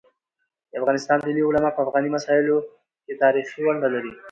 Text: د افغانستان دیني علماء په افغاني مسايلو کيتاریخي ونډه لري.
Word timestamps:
د 0.71 0.73
افغانستان 0.81 1.17
دیني 1.21 1.41
علماء 1.47 1.73
په 1.75 1.81
افغاني 1.85 2.09
مسايلو 2.15 2.57
کيتاریخي 3.05 3.59
ونډه 3.63 3.87
لري. 3.95 4.11